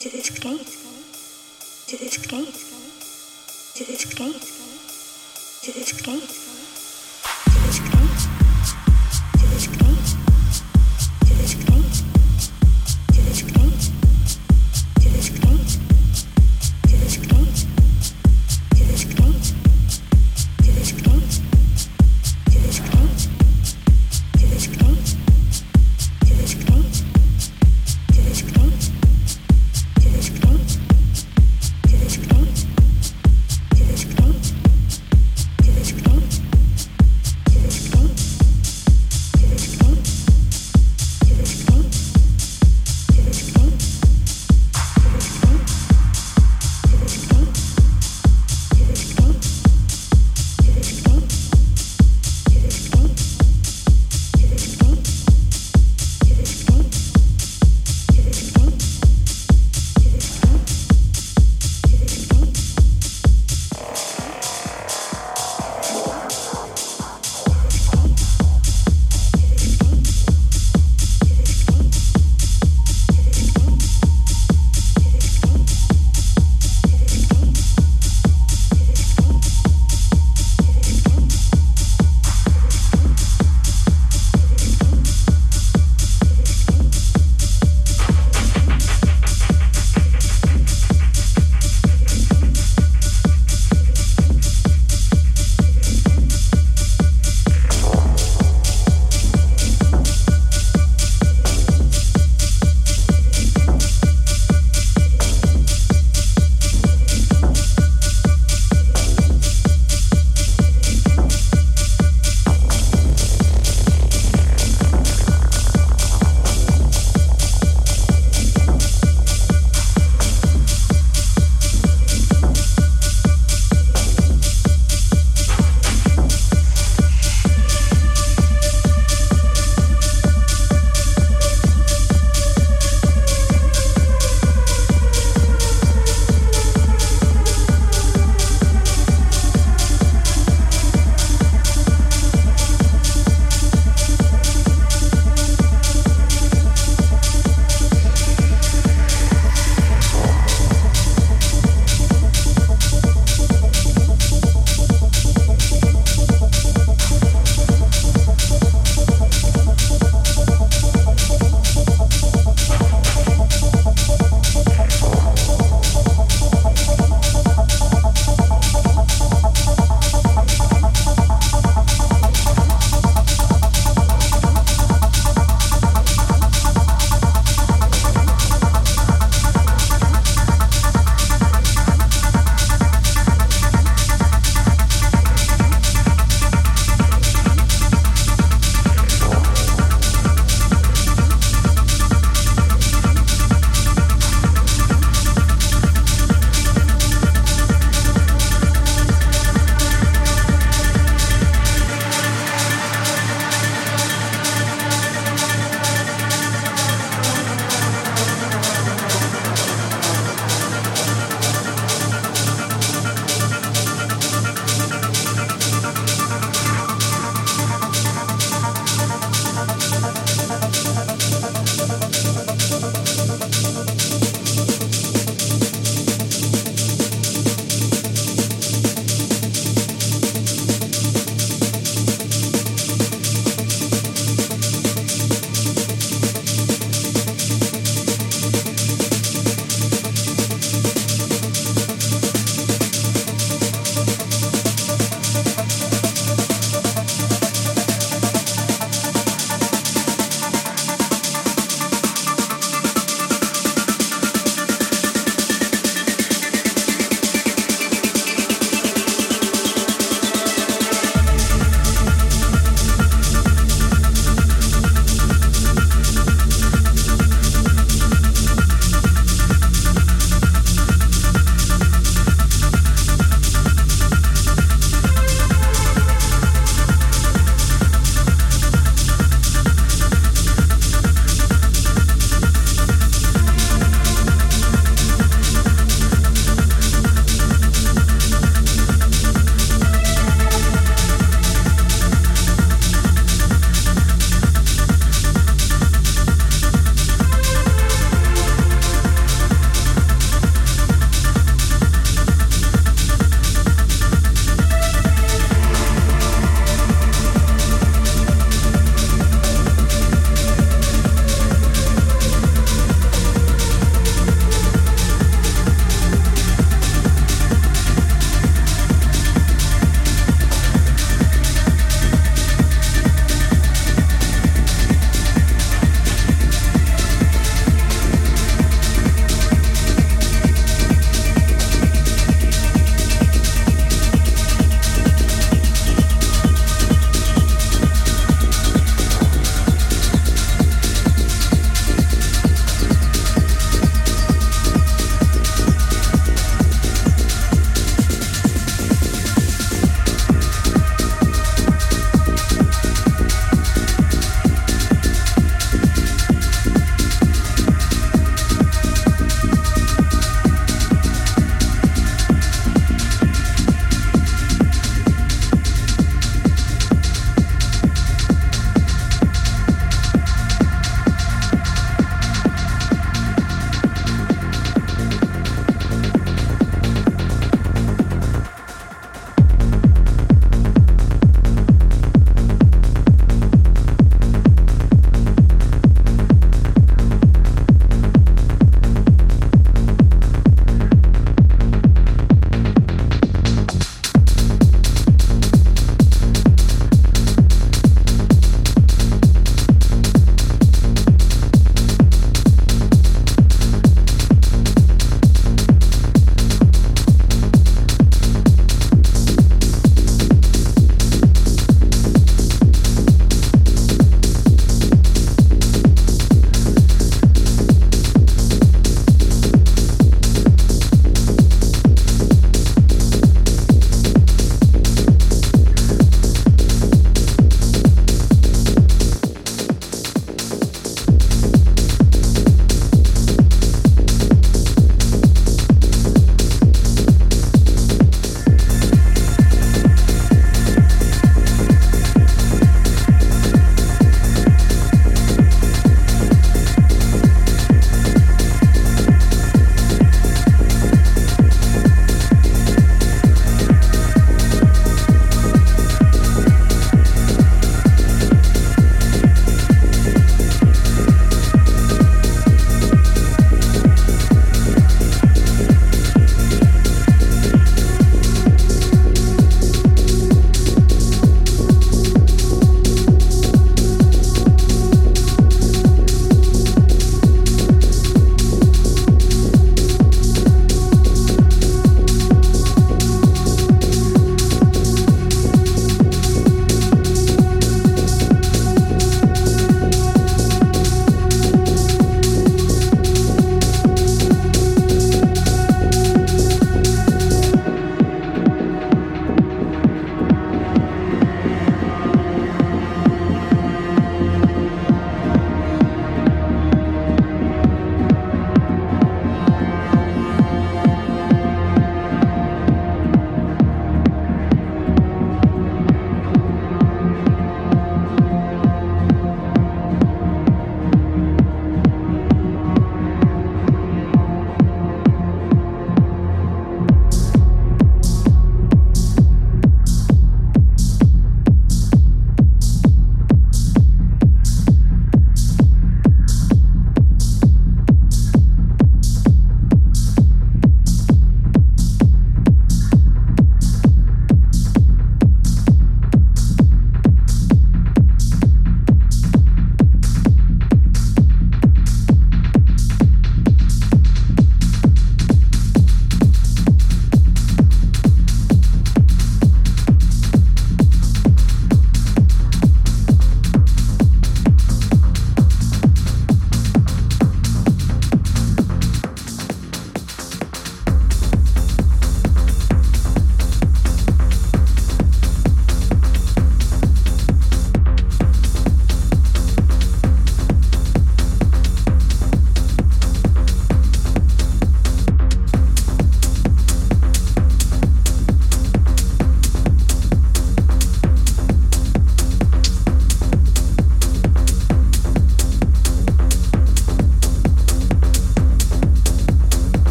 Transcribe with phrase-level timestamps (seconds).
[0.00, 0.79] to this gate,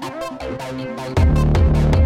[0.00, 1.96] Bye.